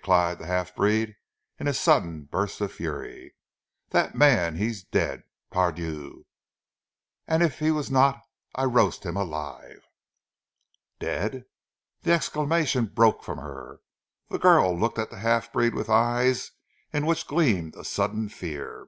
[0.00, 1.16] cried the half breed
[1.58, 3.34] in a sudden burst of fury.
[3.90, 6.24] "Dat man he ees dead, Par Dieu!
[7.26, 8.20] an' eef he was not,
[8.54, 9.82] I roast heem alive!"
[11.00, 11.42] "Dead!" As
[12.02, 13.80] the exclamation broke from her,
[14.28, 16.52] the girl looked at the half breed with eyes
[16.92, 18.86] in which gleamed a sudden fear.